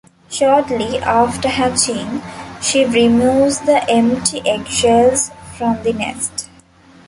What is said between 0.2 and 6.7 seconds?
Shortly after hatching, she removes the empty eggshells from the nest.